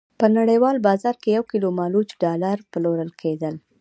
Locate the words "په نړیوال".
0.19-0.77